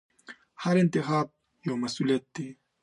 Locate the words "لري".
2.35-2.49